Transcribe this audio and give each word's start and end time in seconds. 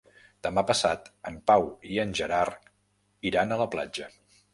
Demà 0.45 0.61
passat 0.69 1.11
en 1.31 1.35
Pau 1.51 1.65
i 1.95 1.99
en 2.05 2.15
Gerard 2.21 2.71
iran 3.33 3.55
a 3.57 3.61
la 3.61 3.69
platja. 3.77 4.09